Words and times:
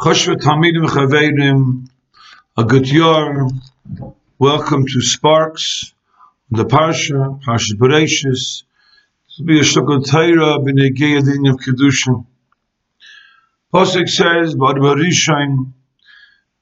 Choshva 0.00 0.34
Talmidim 0.34 0.86
Chavedim, 0.86 1.86
a 2.56 2.64
good 2.64 2.88
year. 2.88 3.46
Welcome 4.38 4.86
to 4.86 5.02
Sparks, 5.02 5.92
the 6.50 6.64
Parsha, 6.64 7.38
Parsha 7.42 7.74
Bereshis. 7.74 8.62
Will 9.38 9.44
be 9.44 9.58
a 9.58 9.62
Shukal 9.62 10.02
Torah 10.02 10.58
b'nei 10.58 11.50
of 11.50 11.56
Kedushin. 11.58 12.24
Posik 13.74 14.08
says, 14.08 14.54
Barishain, 14.54 15.74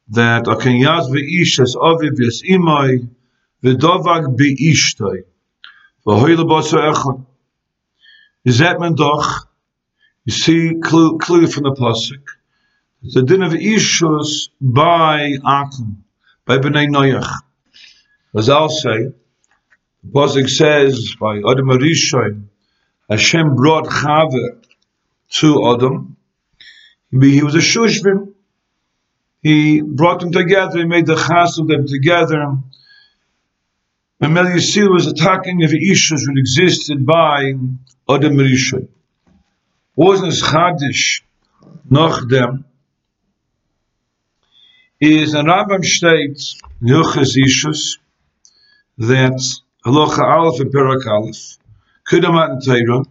that 0.09 0.47
Aken 0.47 0.83
Yaz 0.83 1.09
ve'ish 1.09 1.61
as 1.61 1.77
Aviv 1.77 2.19
yes 2.19 2.43
imai, 2.43 3.09
v'dovag 3.63 4.37
be'ishtoi, 4.37 5.23
v'hoyle 6.05 6.45
basa 6.45 6.93
echad. 6.93 7.25
Is 8.45 8.59
that 8.59 8.81
man 8.81 8.97
doch? 8.97 9.49
You 10.25 10.33
see 10.33 10.75
clue 10.83 11.47
from 11.47 11.63
the 11.63 11.77
Pasuk. 11.79 12.38
The 13.03 13.23
din 13.23 13.43
of 13.43 13.53
Ishus 13.53 14.49
by 14.61 15.35
Akum, 15.45 15.99
by 16.45 16.59
Bnei 16.59 16.89
Noach. 16.89 17.31
As 18.37 18.49
I'll 18.49 18.69
say, 18.69 19.13
the 20.03 20.49
says 20.49 21.15
by 21.21 21.37
Adam 21.39 21.69
Arishoy, 21.69 22.43
Hashem 23.09 23.55
brought 23.55 23.87
Chava 23.87 24.65
to 25.31 25.75
Adam. 25.75 26.17
He 27.11 27.43
was 27.43 27.55
a 27.55 27.59
Shushvim. 27.59 28.35
He 29.43 29.81
brought 29.81 30.21
them 30.21 30.33
together, 30.33 30.79
he 30.79 30.85
made 30.85 31.07
the 31.07 31.15
chas 31.15 31.59
of 31.59 31.69
them 31.69 31.87
together. 31.87 32.59
And 34.21 34.35
Mel 34.35 34.47
Yisrael 34.47 34.93
was 34.93 35.07
attacking 35.07 35.61
if 35.61 35.71
Ishus 35.71 36.27
would 36.27 36.39
existed 36.39 37.07
by 37.07 37.53
Adam 38.09 38.37
Arishoy. 38.37 38.89
Wasn't 39.95 40.29
as 40.29 40.43
Chadish, 40.43 41.23
noch 41.89 42.29
dem, 42.29 42.65
is 45.01 45.35
an 45.35 45.47
Rambam 45.47 45.85
states 45.85 46.61
Hilchas 46.83 47.37
Ishus 47.37 47.99
that 48.99 49.41
Halacha 49.87 50.19
Aleph 50.19 50.61
and 50.61 50.73
Perak 50.73 51.07
Aleph 51.07 51.57
Kudamat 52.11 52.51
and 52.51 52.63
Teira 52.63 53.07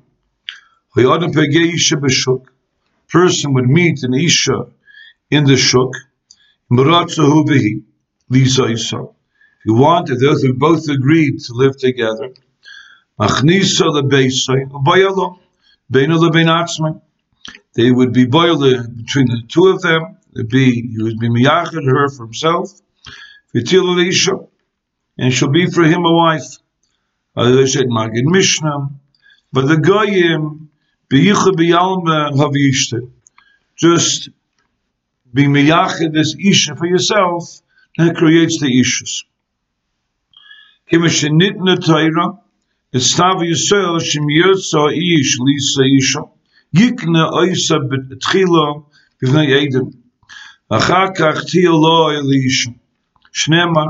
Hayadam 0.98 1.34
Pegei 1.34 1.74
Isha 1.74 1.96
B'Shuk 1.96 2.46
person 3.08 3.54
would 3.54 3.70
meet 3.70 4.04
an 4.04 4.14
Isha 4.14 4.68
in 5.32 5.46
the 5.46 5.56
Shuk 5.56 5.94
Muratzahu 6.70 7.46
B'Hi 7.46 7.84
Lisa 8.30 8.66
Isa 8.66 9.04
if 9.04 9.66
you 9.66 9.76
want 9.76 10.10
if 10.10 10.20
those 10.20 10.42
who 10.42 10.54
both 10.56 10.90
agreed 10.90 11.40
to 11.40 11.54
live 11.54 11.78
together 11.78 12.34
Machnisa 13.18 13.84
Lebeisai 13.84 14.70
Bayalo 14.70 15.40
Beina 15.90 16.18
Lebeinatzman 16.18 17.00
they 17.76 17.92
would 17.92 18.12
be 18.12 18.26
boiled 18.26 18.60
between 18.98 19.28
the 19.28 19.42
two 19.48 19.68
of 19.68 19.82
them 19.82 20.18
be 20.44 20.88
he 20.94 21.04
would 21.04 21.20
be 21.20 21.30
miyachid 21.30 21.86
her 21.86 22.10
for 22.10 22.26
himself, 22.26 22.70
v'til 23.54 23.92
Elisha, 23.94 24.40
and 25.18 25.34
she'll 25.34 25.50
be 25.50 25.66
for 25.68 25.84
him 25.84 26.06
a 26.06 26.14
wife. 26.14 26.58
As 27.36 27.74
said, 27.74 27.86
Magid 27.88 28.24
Mishnah, 28.24 28.90
but 29.54 29.68
the 29.68 29.78
goyim 29.78 30.70
beyicha 31.12 31.54
biyalma 31.54 32.32
havishte, 32.34 33.10
just 33.76 34.30
be 35.34 35.46
miyachid 35.46 36.14
this 36.14 36.36
isha 36.40 36.76
for 36.76 36.88
yourself, 36.88 37.62
that 37.98 38.16
creates 38.16 38.60
the 38.60 38.68
ishus. 38.68 39.24
Kimashenitna 40.92 41.84
Torah, 41.86 42.40
Estav 42.94 43.42
Yisrael 43.42 44.02
Shem 44.02 44.28
Yotza 44.28 44.92
Ish 44.96 45.38
Lisa 45.40 45.84
Isha 45.84 46.24
Yikna 46.74 47.32
Oisa 47.34 47.80
Betchila 47.80 48.86
Bivnei 49.22 49.68
Edom 49.68 49.92
אחר 50.69 51.07
כך 51.19 51.45
תהיה 51.51 51.71
לו 51.71 52.11
אלישע. 52.11 52.71
שנאמר, 53.33 53.87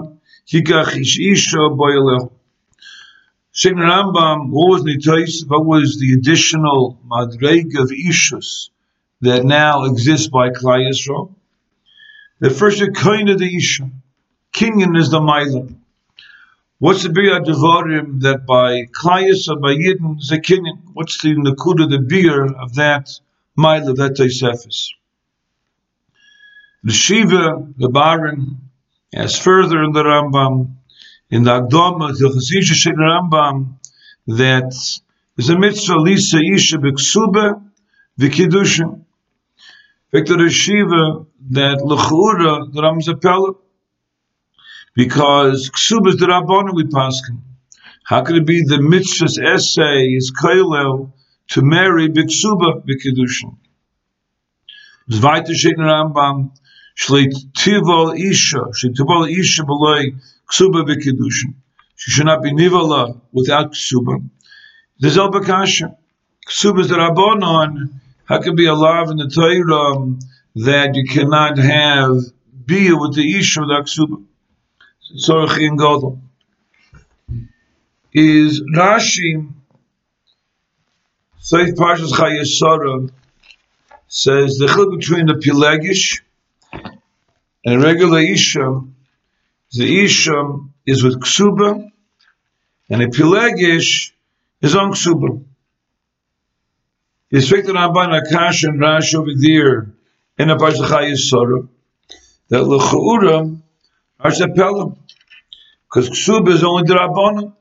ייקח 0.53 0.97
איש 0.97 1.19
אישו 1.19 1.71
בו 1.77 1.89
אלוהו. 1.89 2.43
Saying 3.55 3.77
Rambam, 3.77 4.49
what 4.49 4.71
was 4.71 4.83
the 4.83 5.45
what 5.47 5.67
was 5.67 5.99
the 6.01 6.15
additional 6.15 6.99
madreg 7.07 7.79
of 7.79 7.91
Ishus 7.91 8.71
that 9.21 9.45
now 9.45 9.85
exists 9.85 10.29
by 10.29 10.49
Klai 10.49 10.89
Yisrael? 10.89 11.35
The 12.41 12.49
first 12.49 12.83
kind 12.95 13.29
of 13.29 13.39
the 13.39 13.55
Isha, 13.55 13.91
Kinyan 14.55 14.97
is 14.97 15.11
the 15.11 15.21
Mailam. 15.21 15.77
What's 16.79 17.03
the 17.03 17.11
beer 17.11 17.41
devorim 17.41 18.23
that 18.23 18.47
by 18.47 18.87
Klai 18.87 19.29
Yisrael, 19.29 19.61
by 19.61 19.75
Yidden, 19.75 20.19
is 20.19 20.33
a 20.33 20.39
Kinyan? 20.39 20.79
What's 20.95 21.21
the 21.21 21.35
Nakuda, 21.35 21.91
the 21.91 21.99
beer 21.99 22.47
of 22.47 22.75
that 22.77 23.11
Mailam, 23.59 23.97
that 23.97 24.17
Taisefis? 24.17 24.93
The 26.84 26.94
Shiva, 26.94 27.74
the 27.76 27.90
Baron, 27.90 28.70
as 29.14 29.38
further 29.38 29.84
in 29.84 29.94
the 29.94 30.04
Rambam, 30.04 30.76
in 31.30 31.44
the 31.44 31.62
Agdoma, 31.62 32.18
the 32.18 32.30
Chasisha 32.30 32.76
Shek 32.76 32.96
Rambam, 32.96 33.78
that 34.28 34.72
is 35.38 35.50
a 35.50 35.58
mitzvah 35.58 35.96
lisa 35.96 36.38
isha 36.38 36.78
b'ksube 36.78 37.62
v'kiddushin. 38.20 39.04
Victor 40.12 40.50
Shiva, 40.50 41.26
that 41.50 41.82
l'chura, 41.82 42.72
the 42.72 42.82
Rambam 42.82 43.00
is 43.00 43.08
a 43.08 43.16
pella, 43.16 43.54
because 44.94 45.70
ksuba 45.70 46.10
is 46.10 46.18
the 46.18 46.28
Rabbana 46.28 46.74
we 46.74 46.84
paskin. 46.84 47.42
How 48.04 48.24
could 48.24 48.38
it 48.38 48.46
be 48.46 48.64
the 48.64 48.82
mitzvah's 48.82 49.40
essay 49.40 50.06
is 50.10 50.32
kailel 50.32 51.12
to 51.50 51.62
marry 51.62 52.08
b'ksuba 52.10 52.86
v'kiddushin? 52.86 53.58
Zweite 55.10 55.54
Shek 55.56 55.78
Rambam, 55.78 56.52
Shleit 56.98 57.34
Tivol 57.54 58.18
Isha, 58.20 58.72
Shleit 58.74 58.96
Tivol 58.96 59.30
Isha 59.30 59.64
beloy 59.66 60.14
Ksuba 60.50 60.84
v'Kiddushin. 60.88 61.54
She 61.96 62.12
should 62.12 62.26
not 62.26 62.42
be 62.42 62.52
Nivala 62.52 63.20
without 63.32 63.74
Ksuba. 63.74 64.28
There's 65.00 65.18
El 65.18 65.32
Bakasha. 65.32 65.96
Ksuba 66.48 66.80
is 66.82 66.90
the 66.90 66.96
Rabbanon. 66.96 68.00
How 68.26 68.42
can 68.42 68.56
be 68.56 68.66
a 68.66 68.74
love 68.74 69.12
in 69.12 69.18
the 69.18 69.30
Torah 69.30 70.16
that 70.56 70.96
you 70.96 71.06
cannot 71.08 71.58
have 71.60 72.18
Bia 72.66 72.96
with 72.96 73.16
the 73.16 73.38
Isha 73.38 73.62
without 73.62 73.86
Ksuba? 73.86 74.24
Sorach 75.24 75.58
in 75.60 75.78
Godel. 75.78 76.20
Is 78.14 78.62
Rashi, 78.76 79.48
Seif 81.40 81.76
Parshas 81.76 82.12
Chayesara, 82.12 83.12
says 84.08 84.58
the 84.58 84.68
chil 84.68 84.98
between 84.98 85.28
the 85.28 85.36
Pelagish 85.36 86.24
and 87.68 87.84
regular 87.84 88.22
Isha, 88.22 88.82
the 89.74 90.04
Isha 90.06 90.58
is 90.86 91.04
with 91.04 91.20
Ksuba, 91.20 91.92
and 92.90 93.02
a 93.02 93.08
Pilegish 93.08 94.14
is 94.62 94.74
on 94.74 94.94
Ksuba. 94.94 95.44
He's 97.30 97.52
picked 97.52 97.68
on 97.68 97.94
by 97.94 98.06
Nakash 98.06 98.64
and 98.64 98.80
Rash 98.80 99.14
over 99.16 99.32
there 99.38 99.92
in 100.38 100.50
a 100.50 100.56
Pashachai 100.56 101.12
Yisora, 101.12 101.68
that 102.48 102.64
L'cha'ura 102.64 103.60
are 104.22 104.32
Zepelim, 104.32 104.98
because 105.90 106.10
Ksuba 106.10 106.54
is 106.54 106.64
only 106.64 106.84
the 106.88 106.94
Rabbana. 106.94 107.54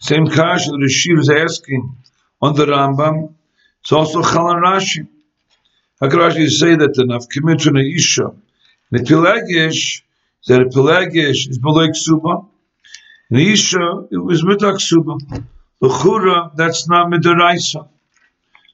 Same 0.00 0.26
Kash 0.26 0.66
that 0.66 0.78
Rashid 0.78 1.18
is 1.18 1.30
asking 1.30 1.96
on 2.42 2.54
the 2.56 2.66
Rambam, 2.66 3.32
it's 3.80 3.92
also 3.92 4.20
Chalan 4.20 4.62
Rashi. 4.62 5.08
How 5.98 6.10
could 6.10 6.18
Rashi 6.18 6.50
say 6.50 6.76
that 6.76 6.92
the 6.92 7.04
Nafkimitrin 7.04 7.96
Isha 7.96 8.34
the 8.90 8.98
Pelagish, 8.98 10.02
that 10.46 10.62
a 10.62 10.66
Pelagish 10.66 11.48
is 11.48 11.58
below 11.58 11.88
Ksuba. 11.88 12.46
And 13.30 13.40
Isha, 13.40 14.08
it 14.10 14.18
was 14.18 14.42
Mitak 14.42 14.76
Ksuba. 14.76 15.44
The 15.80 15.88
Chura, 15.88 16.54
that's 16.56 16.88
not 16.88 17.10
Midaraisa. 17.10 17.88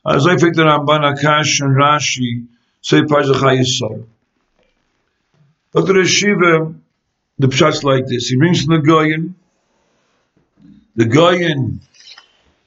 As 0.06 0.26
I 0.26 0.36
think 0.36 0.56
that 0.56 0.66
Ramban 0.66 1.14
Akash 1.14 1.60
and 1.60 1.76
Rashi 1.76 2.46
say 2.80 3.00
Parzachai 3.02 3.60
Yisar. 3.60 4.04
Dr. 5.72 6.04
Shiva, 6.04 6.74
the 7.38 7.48
pshat's 7.48 7.82
like 7.84 8.06
this. 8.06 8.28
He 8.28 8.36
brings 8.36 8.66
the 8.66 8.78
Goyen, 8.78 9.34
the 10.94 11.04
Goyen 11.04 11.80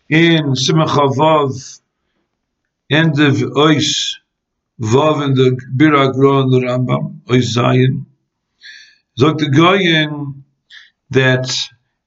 in 0.10 0.54
Simachavav, 0.54 1.80
end 2.90 3.20
of 3.20 3.36
Ois, 3.36 4.18
Wav 4.80 5.22
in 5.26 5.36
der 5.36 5.58
Bira 5.76 6.08
Gro 6.08 6.42
in 6.42 6.52
der 6.52 6.70
Rambam, 6.70 7.22
oi 7.30 7.42
Zayin, 7.42 8.06
sagt 9.18 9.42
der 9.42 9.50
Goyen, 9.50 10.46
that 11.10 11.52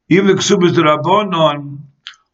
even 0.08 0.28
the 0.28 0.34
Ksubis 0.34 0.74
der 0.74 0.84
Rabbonon, 0.84 1.80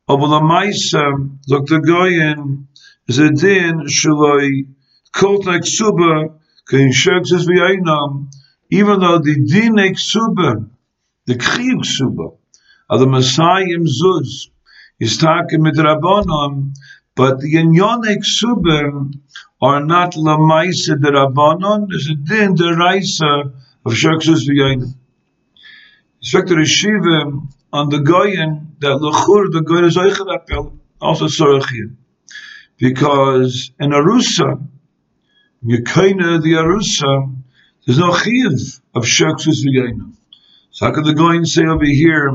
ob 0.06 0.20
la 0.20 0.40
Maisa, 0.40 1.06
sagt 1.42 1.70
der 1.70 1.80
Goyen, 1.80 2.68
ze 3.10 3.30
din 3.30 3.88
shaloi, 3.88 4.68
kult 5.12 5.44
na 5.44 5.58
Ksuba, 5.58 6.38
kein 6.68 6.92
Shirks 6.92 7.32
is 7.32 7.48
wie 7.48 7.60
einam, 7.60 8.30
even 8.70 9.00
though 9.00 9.18
the 9.18 9.34
din 9.44 9.74
na 9.74 9.88
Ksuba, 9.88 10.70
the 11.26 11.34
Kchiv 11.34 11.82
Ksuba, 11.82 12.36
are 12.88 12.98
the 12.98 13.08
Messiah 13.08 13.74
im 13.74 13.86
Zuz, 13.86 14.50
is 15.00 15.18
taken 15.18 15.62
mit 15.62 15.74
Rabbonon, 15.74 16.74
but 17.16 17.40
the 17.40 17.54
Inyon 17.54 18.04
na 18.04 18.14
Ksuba, 18.22 19.12
are 19.60 19.84
not 19.84 20.12
lamaisa 20.12 20.96
derabanon. 20.96 21.88
There's 21.88 22.08
a 22.08 22.14
din 22.14 22.56
deraisa 22.56 23.52
of 23.84 23.92
shaksus 23.92 24.48
v'yonim. 24.48 24.94
Respect 26.20 26.48
to 26.48 26.54
the 26.54 27.48
on 27.72 27.88
the 27.90 27.98
goyin 27.98 28.78
that 28.80 28.98
lechur 28.98 29.52
the 29.52 29.60
goyin 29.60 29.84
is 29.84 29.96
oichad 29.96 30.38
apel 30.38 30.78
also 31.00 31.26
sorachim 31.26 31.96
because 32.78 33.70
in 33.78 33.90
arusa 33.90 34.66
yekaina 35.64 36.42
the 36.42 36.52
arusa 36.54 37.36
there's 37.84 37.98
no 37.98 38.14
chiv 38.14 38.80
of 38.94 39.04
shaksus 39.04 39.64
v'yonim. 39.64 40.14
So 40.70 40.86
how 40.86 40.92
could 40.92 41.04
the 41.04 41.12
goyin 41.12 41.46
say 41.46 41.64
over 41.64 41.84
here 41.84 42.32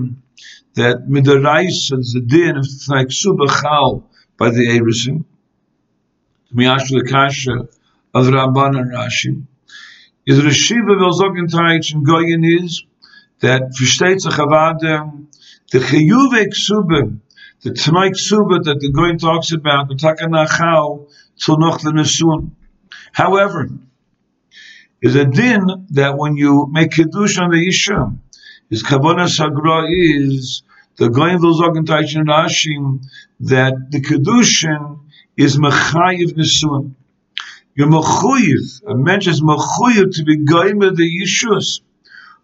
that 0.76 1.08
midaraisa 1.08 2.00
is 2.00 2.14
the 2.14 2.22
din 2.22 2.58
of 2.58 2.66
like 2.90 3.08
subachal 3.08 4.04
by 4.38 4.50
the 4.50 4.68
Erusim? 4.68 5.24
Miyash 6.54 6.92
Kasha 7.10 7.68
of 8.14 8.28
Ramban 8.28 8.80
and 8.80 8.92
Rashi, 8.92 9.44
is 10.26 10.40
Reshiva 10.40 11.00
will 11.00 11.12
sagen 11.12 11.48
Teich 11.48 11.94
in 11.94 12.04
Goyen 12.04 12.44
is 12.44 12.86
that 13.40 13.74
versteht 13.74 14.22
sich 14.22 14.38
avade 14.38 15.26
the 15.72 15.80
chiyuve 15.80 16.48
ksube 16.50 17.20
the 17.62 17.72
tmai 17.72 18.12
ksube 18.12 18.64
that 18.66 18.80
the 18.80 18.92
Goyen 18.92 19.18
talks 19.18 19.52
about 19.52 19.88
the 19.88 19.96
takanachal 19.96 21.10
to 21.40 21.58
noch 21.58 21.82
the 21.82 21.92
nesun. 21.92 22.52
However, 23.12 23.70
is 25.02 25.16
a 25.16 25.26
din 25.26 25.88
that 25.92 26.18
when 26.18 26.38
you 26.38 26.68
make 26.72 26.92
kiddush 26.92 27.40
on 27.40 27.50
the 27.50 27.68
isha, 27.68 28.14
is 28.70 28.84
kavana 28.84 29.28
sagra 29.28 29.88
is 29.90 30.62
the 30.98 31.10
Goyen 31.10 31.42
will 31.42 31.58
Teich 31.58 32.16
in 32.16 32.28
Rashi 32.28 33.04
that 33.40 33.74
the 33.90 34.02
kiddushin 34.02 35.00
is 35.38 35.58
mechayiv 35.58 36.34
nesuin. 36.36 36.94
You're 37.76 37.88
mechuyiv. 37.88 38.84
A 38.88 38.96
mensch 38.96 39.28
is 39.28 39.42
mechuyiv 39.42 40.16
to 40.16 40.24
be 40.24 40.38
goyim 40.38 40.80
the 40.80 41.22
yishus 41.22 41.82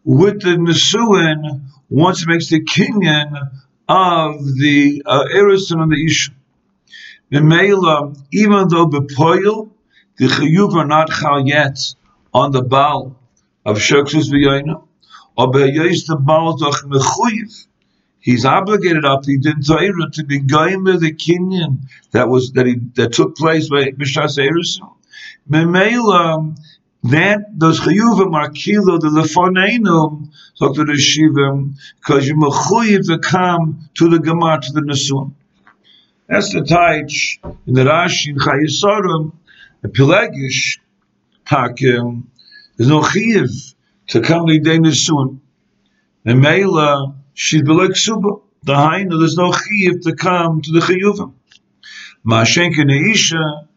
with 0.03 0.41
the 0.41 0.55
nesuin 0.57 1.61
once 1.89 2.25
makes 2.25 2.49
the 2.49 2.63
kinyan 2.63 3.31
of 3.87 4.35
the 4.59 5.03
uh, 5.05 5.23
erison 5.35 5.81
on 5.81 5.89
the 5.89 6.05
isha. 6.05 6.31
Memela, 7.31 8.17
even 8.31 8.67
though 8.69 8.87
bepoil, 8.87 9.69
the 10.17 10.25
chayuv 10.25 10.73
are 10.73 10.85
not 10.85 11.09
chal 11.09 11.47
yet 11.47 11.77
on 12.33 12.51
the 12.51 12.63
bal 12.63 13.15
of 13.65 13.77
shoksus 13.77 14.29
v'yoyna, 14.31 14.83
or 15.37 15.51
be'yoyis 15.51 16.07
the 16.07 16.15
bal 16.15 16.57
doch 16.57 16.83
mechuyiv 16.85 17.67
he's 18.19 18.45
obligated 18.45 19.05
up 19.05 19.25
he 19.25 19.37
did 19.37 19.65
Torah 19.65 20.11
to 20.13 20.23
be 20.23 20.39
with 20.39 21.01
the 21.01 21.13
kinyan 21.13 21.79
that 22.11 22.27
was 22.27 22.51
that 22.53 22.65
he 22.65 22.75
that 22.95 23.13
took 23.13 23.35
place 23.35 23.69
by 23.69 23.91
Mishas 23.91 24.37
Erusim. 24.37 24.91
Memela 25.49 26.57
that 27.03 27.45
those 27.57 27.79
chiyuvim 27.79 28.33
are 28.33 28.49
kilo 28.49 28.97
the 28.97 29.07
lefoneinum 29.07 30.29
so 30.55 30.73
to 30.73 30.83
the 30.83 30.93
shivim 30.93 31.75
because 31.99 32.27
you 32.27 32.35
mechuyev 32.35 33.07
to 33.07 33.19
come 33.19 33.89
to 33.93 34.09
the 34.09 34.17
gemar 34.17 34.61
to 34.61 34.73
the 34.73 34.81
nesun. 34.81 35.33
That's 36.27 36.53
the 36.53 36.61
taich 36.61 37.39
in 37.65 37.73
the 37.73 37.83
Rashi 37.83 38.29
in 38.29 38.37
Chayisorim 38.37 39.31
the 39.81 39.89
Pelagish 39.89 40.79
takim 41.47 42.27
there's 42.75 42.89
no 42.89 43.01
chiyiv 43.01 43.75
to 44.07 44.21
come 44.21 44.47
to 44.47 44.59
the 44.59 44.77
nesun. 44.77 45.39
Memela 46.25 47.15
she'd 47.39 47.65
be 47.65 47.71
like 47.71 47.95
suba. 47.95 48.31
The 48.63 48.73
hainu, 48.73 49.17
there's 49.17 49.37
no 49.37 49.51
chiyuv 49.51 50.01
to 50.01 50.13
come 50.15 50.61
to 50.61 50.71
the 50.73 50.81
chiyuvim. 50.81 51.31
Ma'ashenke 52.27 52.83
neisha, 52.91 53.67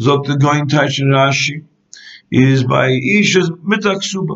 zok 0.00 0.26
the 0.26 0.36
going 0.36 0.68
touch 0.68 0.98
in 0.98 1.06
Rashi, 1.06 1.64
is 2.32 2.64
by 2.64 2.88
isha's 2.88 3.50
mitak 3.50 4.02
suba. 4.02 4.34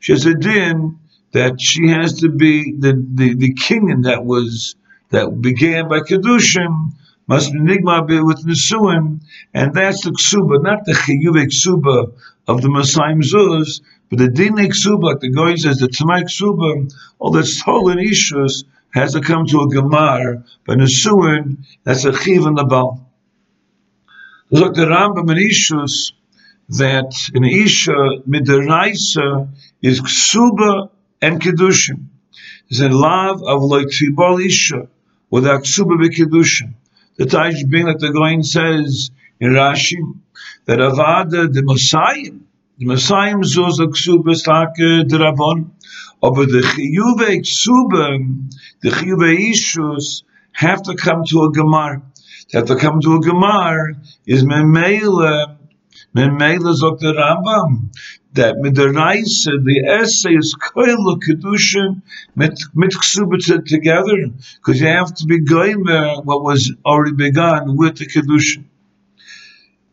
She 0.00 0.12
has 0.12 0.26
a 0.26 0.34
din 0.34 0.98
that 1.32 1.58
she 1.58 1.88
has 1.88 2.20
to 2.20 2.28
be 2.28 2.72
the 2.72 2.92
the, 2.92 3.34
the 3.34 3.54
king 3.54 4.02
that 4.02 4.22
was 4.22 4.76
that 5.08 5.40
began 5.40 5.88
by 5.88 6.00
kedushim 6.00 6.92
must 7.26 7.50
be 7.50 7.60
nigma 7.60 8.06
with 8.26 8.44
nesuim, 8.44 9.22
and 9.54 9.72
that's 9.72 10.04
the 10.04 10.10
ksuba, 10.10 10.62
not 10.62 10.84
the 10.84 10.92
chiyuv 10.92 11.36
ksuba 11.46 12.12
of 12.46 12.60
the 12.60 12.68
Messiah 12.68 13.14
Zuz, 13.14 13.80
but 14.12 14.18
the 14.18 14.28
dinik 14.28 14.74
suba, 14.74 15.16
the 15.18 15.30
guy 15.30 15.54
says 15.54 15.78
the 15.78 15.86
tamaik 15.86 16.28
suba, 16.28 16.86
all 17.18 17.30
that's 17.30 17.60
stolen 17.60 17.98
issues 17.98 18.64
has 18.90 19.14
to 19.14 19.22
come 19.22 19.46
to 19.46 19.60
a 19.60 19.68
gemar, 19.68 20.44
but 20.66 20.74
in 20.74 20.80
nesuin, 20.80 21.64
that's 21.82 22.04
a 22.04 22.12
chiv 22.12 22.44
in 22.44 22.54
the 22.54 22.64
bal. 22.64 23.10
Look, 24.50 24.74
the 24.74 24.82
Rambam 24.82 25.30
in 25.30 25.38
issues 25.38 26.12
that 26.68 27.10
in 27.32 27.44
isha 27.44 28.20
midiraisa 28.28 29.48
is 29.80 30.02
ksuba 30.02 30.90
and 31.22 31.40
kedushim. 31.40 32.08
Is 32.68 32.82
a 32.82 32.90
love 32.90 33.42
of 33.42 33.62
like 33.62 33.88
tribal 33.88 34.36
isha 34.40 34.88
without 35.30 35.62
ksuba 35.62 35.98
be 35.98 36.10
kedushim. 36.10 36.74
The 37.16 37.24
Taj 37.24 37.64
being 37.64 37.86
that 37.86 38.00
the 38.00 38.12
Goin 38.12 38.42
says 38.42 39.10
in 39.40 39.52
Rashi 39.52 40.00
that 40.66 40.80
avada 40.80 41.50
the 41.50 41.62
Messiah 41.62 42.32
zos 42.86 43.78
a 43.80 43.86
ksuba 43.86 44.34
stake 44.34 45.08
drabon, 45.08 45.70
aber 46.22 46.46
the 46.46 46.60
chiyuve 46.60 47.42
the 48.82 48.90
chiyuve 48.90 49.52
ishus, 49.52 50.22
have 50.52 50.82
to 50.82 50.94
come 50.94 51.24
to 51.24 51.42
a 51.42 51.52
gemar. 51.52 52.02
They 52.50 52.58
have 52.58 52.68
to 52.68 52.76
come 52.76 53.00
to 53.00 53.14
a 53.14 53.20
gemar 53.20 53.94
is 54.26 54.44
memele, 54.44 55.56
memele 56.14 56.74
zok 56.74 56.98
the 56.98 57.12
Rambam, 57.12 57.90
that 58.34 58.56
Reise, 58.56 59.44
the 59.44 59.84
essay 59.86 60.34
is 60.34 60.56
koil 60.60 61.20
kedushin 61.20 62.02
mit 62.34 62.58
ksuba 62.92 63.64
together, 63.66 64.32
because 64.56 64.80
you 64.80 64.86
have 64.88 65.14
to 65.14 65.26
be 65.26 65.40
going 65.40 65.88
uh, 65.88 66.20
what 66.22 66.42
was 66.42 66.72
already 66.84 67.12
begun 67.12 67.76
with 67.76 67.98
the 67.98 68.06
kedushin 68.06 68.64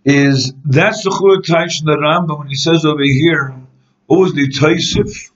is 0.09 0.53
that's 0.65 1.03
the 1.03 1.11
Chur 1.11 1.41
Taish 1.41 1.81
in 1.81 1.85
the 1.85 1.97
Rambam 1.97 2.39
when 2.39 2.47
he 2.47 2.55
says 2.55 2.85
over 2.85 3.03
here, 3.03 3.55
was 4.07 4.33
the 4.33 4.49
Taisif 4.49 5.31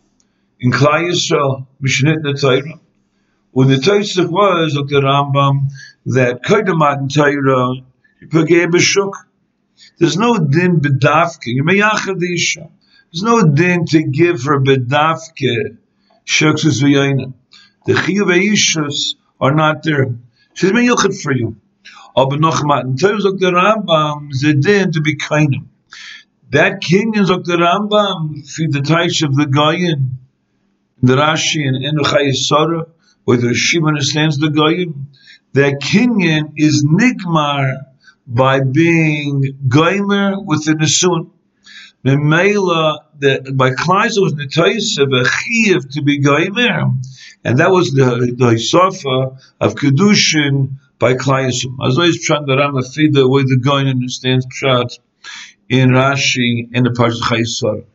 in 0.60 0.72
Klai 0.72 1.10
Yisrael, 1.10 1.68
Mishnit 1.80 2.40
Torah? 2.40 2.80
When 3.52 3.68
the 3.68 3.76
Taisif 3.76 4.30
was 4.30 4.76
of 4.76 4.90
the 4.90 4.96
Rambam 4.96 5.70
that 6.06 6.42
Kaidamat 6.44 7.10
Pagay 8.30 8.68
B'Shuk, 8.68 9.14
there's 10.00 10.18
no 10.18 10.38
din 10.38 10.80
bedafke, 10.80 11.48
you 11.48 11.64
may 11.64 11.80
Isha. 11.80 12.70
There's 13.12 13.24
no 13.24 13.44
din 13.44 13.86
to 13.86 14.04
give 14.04 14.42
for 14.42 14.60
bedafke, 14.62 15.78
Shuksus 16.26 16.82
V'Yaina. 16.82 17.34
The 17.86 17.94
Chiyuv 17.94 18.54
Ishus 18.54 19.16
are 19.40 19.54
not 19.54 19.84
there. 19.84 20.16
She's 20.54 20.72
been 20.72 20.96
for 20.96 21.34
you. 21.34 21.58
Aber 22.16 22.38
nochmal, 22.38 22.82
in 22.82 22.98
terms 22.98 23.26
of 23.26 23.40
the 23.40 23.48
Rambam, 23.48 24.32
Zedin 24.32 24.92
to 24.94 25.02
be 25.02 25.16
kind. 25.16 25.70
That 26.52 26.82
king 26.82 27.16
is 27.16 27.32
of 27.32 27.46
the 27.46 27.58
Rambam, 27.58 28.48
for 28.48 28.68
the 28.70 28.80
Taish 28.80 29.24
of 29.24 29.36
the 29.36 29.48
Goyen, 29.48 30.20
the 31.02 31.16
Rashi 31.16 31.68
and 31.68 31.84
Enuchai 31.84 32.30
Yisara, 32.30 32.88
where 33.24 33.38
the 33.38 33.48
Rashi 33.48 33.86
understands 33.86 34.38
the 34.38 34.50
Goyen, 34.50 35.08
that 35.54 35.80
kinyan 35.82 36.54
is 36.56 36.86
nigmar 36.86 37.86
by 38.28 38.60
being 38.60 39.58
goymer 39.68 40.44
with 40.46 40.66
the 40.66 40.74
Nesun. 40.74 41.32
Memela, 42.06 43.00
that 43.20 43.56
by 43.56 43.72
Kleisa 43.72 44.22
was 44.22 44.34
Netaisa, 44.34 45.08
a 45.22 45.26
chiv 45.26 45.90
to 45.92 46.02
be 46.02 46.22
goymer, 46.22 46.96
and 47.44 47.58
that 47.60 47.72
was 47.72 47.92
the 47.92 48.34
the 48.38 48.52
Hisafa 48.56 49.40
of 49.60 49.76
Kedushin 49.76 50.78
by 51.00 51.14
Klayashim. 51.14 51.76
As 51.86 51.98
always, 51.98 52.24
trying 52.26 52.46
to 52.48 52.56
ram 52.56 52.74
the 52.74 53.28
way 53.28 53.44
the 53.44 53.58
going 53.58 53.88
understands 53.88 54.46
Pshat 54.48 55.00
in 55.70 55.90
Rashi 55.90 56.70
in 56.72 56.84
the 56.84 56.92
Parshat 56.92 57.22
Chayisar. 57.22 57.86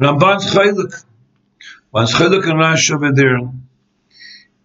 Ramban's 0.00 0.46
Chaylik, 0.52 1.04
one's 1.92 2.12
Chaylik 2.12 2.44
and 2.44 2.60
Rashi 2.60 2.94
over 2.94 3.12
there 3.12 3.38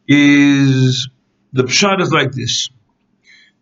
is 0.08 1.10
the 1.54 1.64
Pshat 1.64 2.02
is 2.02 2.12
like 2.12 2.32
this. 2.32 2.70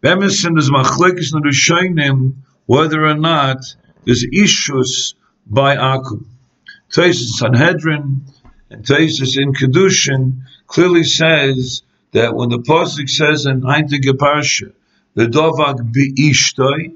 Bemison 0.03 0.57
is 0.57 0.69
Machlekes 0.69 1.34
and 1.34 1.43
Rishonim 1.43 2.36
whether 2.65 3.05
or 3.05 3.15
not 3.15 3.57
there's 4.05 4.25
issues 4.31 5.15
by 5.45 5.75
Akum. 5.75 6.25
Taisus 6.91 7.38
Sanhedrin 7.39 8.25
and 8.69 8.86
Taisus 8.86 9.38
in 9.38 9.53
Kedushin 9.53 10.41
clearly 10.67 11.03
says 11.03 11.81
that 12.15 12.34
when 12.34 12.48
the 12.48 12.60
pasuk 12.60 13.10
says 13.10 13.45
in 13.45 13.62
Eintige 13.62 14.13
Parsha, 14.13 14.72
the 15.15 15.25
dovak 15.25 15.91
be 15.91 16.13
ishtoi, 16.13 16.95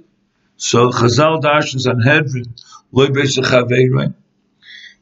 so 0.55 0.91
Chazal 0.91 1.41
Dash 1.41 1.73
and 1.73 1.81
Sanhedrin, 1.81 2.55
loy 2.93 3.07
beisach 3.07 4.13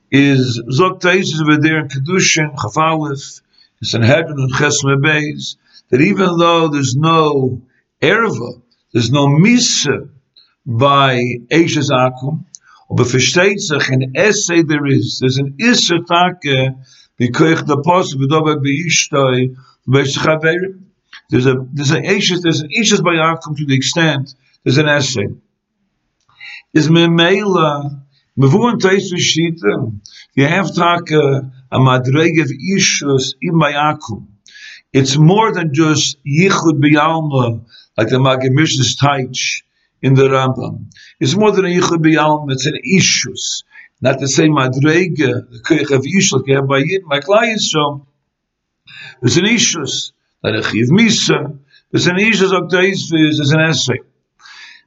is 0.10 0.60
Zok 0.72 1.02
Taisis 1.02 1.40
over 1.42 1.62
there 1.62 1.80
in 1.82 1.88
Kedushin, 1.90 2.56
Chafalif, 2.56 3.42
Sanhedrin 3.84 4.40
and 4.40 4.54
Chesme 4.54 4.96
Beis, 5.06 5.58
that 5.90 6.02
even 6.02 6.38
though 6.38 6.70
there's 6.70 6.96
no 6.96 7.62
erva, 8.02 8.62
there's 8.94 9.12
no 9.12 9.28
misa 9.28 10.10
by 10.66 11.22
Eishes 11.52 11.92
Akum, 11.92 12.46
aber 12.90 13.04
versteht 13.04 13.60
an 13.70 14.02
in 14.02 14.16
Essay 14.16 14.64
there 14.64 14.88
is, 14.88 15.20
there's 15.20 15.38
an 15.38 15.58
Isser 15.60 16.00
Take, 16.08 16.74
because 17.18 17.64
the 17.66 17.82
Post, 17.86 18.18
V'dova 18.18 18.56
B'ishtoi, 18.56 19.56
V'eschaverim, 19.56 19.58
there's 19.88 21.46
a, 21.46 21.56
there's 21.74 21.92
an 21.92 22.04
Eishes, 22.04 22.42
there's 22.42 22.62
an 22.62 22.70
Eishes 22.70 23.04
by 23.04 23.16
Akum 23.16 23.56
to 23.58 23.66
the 23.66 23.76
extent, 23.76 24.34
there's 24.64 24.78
an 24.78 24.88
essay. 24.88 25.28
Is 26.74 26.90
Memela, 26.90 28.02
Mevuan 28.38 28.80
Teisu 28.80 29.16
Shita, 29.16 30.00
you 30.36 30.46
have 30.46 30.68
Take, 30.68 31.12
a 31.72 31.80
Madrege 31.80 32.42
of 32.42 32.50
Ishus, 32.50 33.34
in 33.42 33.54
Akum. 33.54 34.28
It's 34.94 35.18
more 35.18 35.54
than 35.54 35.74
just 35.74 36.18
Yichud 36.26 36.82
B'Yalma, 36.82 37.66
like 37.98 38.10
the 38.10 38.18
Magemish's 38.18 38.98
Taich, 39.00 39.64
in 40.02 40.14
the 40.14 40.24
Rambam. 40.24 40.86
It's 41.20 41.36
more 41.36 41.52
than 41.52 41.66
a 41.66 41.70
Yichud 41.70 42.04
B'Yalm, 42.04 42.52
it's 42.52 42.66
an 42.66 42.78
Ishus. 42.86 43.64
Not 44.00 44.16
uh, 44.16 44.20
the 44.20 44.28
same 44.28 44.52
Madrega, 44.52 45.50
the 45.50 45.60
Koyach 45.66 45.92
of 45.96 46.04
Yishul, 46.04 46.44
you 46.46 46.56
have 46.56 46.68
by 46.68 46.78
Yid, 46.80 47.04
there's 49.22 49.38
an 49.38 49.46
Ishus, 49.46 50.12
a 50.44 50.64
Chiv 50.64 50.88
Misa, 50.90 51.58
there's 51.92 52.08
an 52.08 52.18
Ishus 52.18 52.52
of 52.56 52.70
Deisviz, 52.70 53.38
there's 53.38 53.52
an 53.52 53.62
essay. 53.62 54.00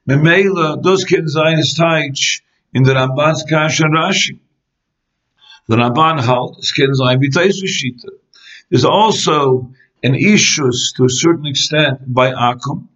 Memela, 0.07 0.81
those 0.81 1.03
kids 1.03 1.35
are 1.35 1.49
in 1.49 1.57
his 1.57 1.77
Taich, 1.77 2.41
in 2.73 2.83
the 2.83 2.93
Ramban's 2.93 3.43
Kash 3.43 3.79
and 3.79 3.93
Rashi. 3.93 4.39
The 5.67 5.75
Ramban 5.75 6.23
held, 6.23 6.57
this 6.57 6.71
kids 6.71 6.99
are 6.99 7.11
in 7.13 7.19
Shita. 7.19 8.09
There's 8.69 8.85
also 8.85 9.71
an 10.03 10.13
Ishus, 10.13 10.95
to 10.95 11.05
a 11.05 11.09
certain 11.09 11.45
extent, 11.45 12.13
by 12.13 12.31
Akum, 12.31 12.87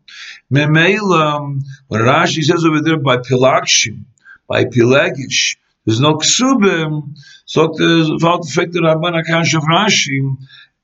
Memela, 0.51 1.62
when 1.88 2.01
Rashi 2.01 2.43
says 2.43 2.65
over 2.65 2.81
there 2.81 2.98
by 2.98 3.17
Pilakshim, 3.17 4.05
by 4.48 4.65
Pilagish, 4.65 5.57
there's 5.86 6.00
no 6.00 6.15
ksubim, 6.15 7.15
so 7.45 7.67
the 7.67 8.50
fact 8.53 8.74
that 8.74 8.81
Ramban 8.81 9.24
Akash 9.24 9.55
of 9.55 9.63
Rashi, 9.63 10.36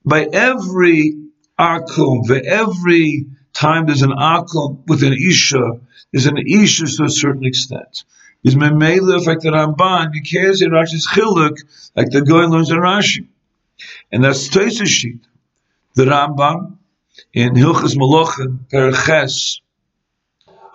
by 0.06 0.26
every 0.26 1.18
akum, 1.60 2.26
for 2.28 2.40
every 2.44 3.26
time 3.54 3.86
there's 3.86 4.02
an 4.02 4.12
akum 4.12 4.88
with 4.88 5.04
an 5.04 5.14
isha, 5.14 5.80
there's 6.12 6.26
an 6.26 6.38
isha 6.38 6.86
to 6.88 7.04
a 7.04 7.10
certain 7.10 7.46
extent. 7.46 8.04
Is 8.44 8.56
memela 8.56 9.18
affected 9.18 9.54
Ramban, 9.54 10.12
you 10.14 10.22
can't 10.24 10.58
say 10.58 10.66
Rashi's 10.66 11.08
chiluk, 11.08 11.58
like 11.96 12.10
the 12.10 12.22
guy 12.22 12.46
learns 12.46 12.72
in 12.72 12.78
Rashi. 12.78 13.28
And 14.12 14.24
that's 14.24 14.50
Tosa 14.50 14.86
sheet. 14.86 15.22
The 15.94 16.06
Rambam, 16.06 16.78
in 17.34 17.54
Hilchas 17.54 17.96
Malochin 17.96 18.60
Perches 18.70 19.62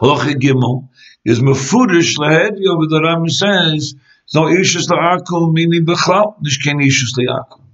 Halacha 0.01 0.35
Gimel 0.35 0.89
is 1.25 1.41
mefudish 1.41 2.19
lahedi 2.19 2.67
over 2.69 2.87
the 2.87 3.01
Ram 3.03 3.29
says 3.29 3.95
no 4.35 4.43
ishus 4.43 4.89
la'akum 4.89 5.53
meaning 5.53 5.85
bechlal 5.85 6.41
nish 6.41 6.63
ken 6.63 6.79
ishus 6.79 7.17
la'akum. 7.19 7.66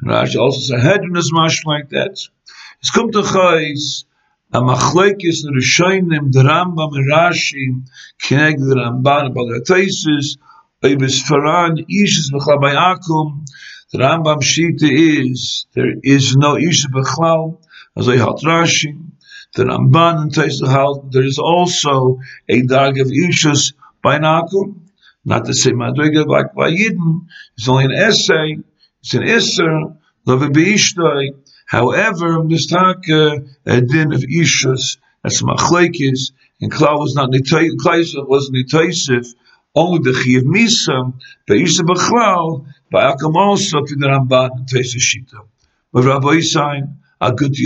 And 0.00 0.10
Rashi 0.10 0.36
also 0.36 0.60
says, 0.60 0.82
head 0.82 1.02
in 1.02 1.16
as 1.16 1.30
much 1.32 1.64
like 1.64 1.88
that. 1.90 2.16
Es 2.80 2.92
kommt 2.92 3.14
doch 3.14 3.34
aus, 3.34 4.06
a 4.52 4.60
machlekes 4.60 5.44
in 5.44 5.54
Rishonim, 5.54 6.30
der 6.30 6.44
Rambam 6.44 6.92
und 6.92 7.10
Rashi, 7.10 7.82
kneg 8.22 8.58
der 8.58 8.76
Ramban, 8.76 9.34
bei 9.34 9.44
der 9.50 9.64
Tesis, 9.64 10.36
oi 10.84 10.94
bis 10.96 11.22
Faran, 11.22 11.76
Ishes 11.88 12.30
bechla 12.30 12.56
bei 12.60 12.76
Akum, 12.78 13.44
der 13.92 14.00
Rambam 14.00 14.40
Shita 14.40 14.88
is, 14.88 15.66
there 15.74 15.94
is 16.02 16.36
no 16.36 16.54
Ishes 16.54 16.90
bechlau, 16.92 17.58
as 17.96 18.08
i 18.08 18.14
er 18.14 18.26
hat 18.26 18.44
Rashi, 18.44 18.96
der 19.56 19.66
Ramban 19.66 20.22
und 20.22 20.34
Tesis 20.34 20.68
halt, 20.68 21.10
there 21.10 21.24
is 21.24 21.38
also 21.38 22.20
a 22.48 22.62
dag 22.62 22.98
of 23.00 23.08
Ishes 23.08 23.74
by 24.00 24.18
Akum, 24.20 24.88
not 25.24 25.44
the 25.44 25.52
same 25.52 25.78
Madrigal 25.78 26.26
like 26.26 26.54
by 26.54 26.70
Yidden, 26.70 27.26
it's 27.56 27.68
only 27.68 27.86
an 27.86 27.92
essay, 27.92 28.58
it's 29.10 29.14
an 29.14 29.22
Isser, 29.22 29.96
Love 30.26 30.40
Beishtoi. 30.50 31.30
However, 31.66 32.44
this 32.46 32.70
a 32.72 33.80
din 33.80 34.12
of 34.12 34.20
Ishus, 34.20 34.98
that's 35.22 35.42
Machlekes, 35.42 36.32
and 36.60 36.70
Klal 36.70 36.98
was 36.98 37.14
not 37.14 37.30
Nitaisif, 37.30 37.74
only 39.74 39.98
the 40.02 40.12
Chiv 40.12 40.42
Misa, 40.42 41.14
but 41.46 41.56
Isha 41.56 41.82
Bachlal, 41.84 42.66
by 42.90 43.12
Akam 43.12 43.34
also 43.34 43.80
to 43.80 43.96
the 43.96 44.06
Ramban 44.06 44.50
and 44.52 44.66
Taisa 44.66 44.98
Shita. 44.98 45.46
But 45.92 46.04
Rabbi 46.04 46.38
Yisayin, 46.38 46.96
a 47.20 47.32
good. 47.32 47.56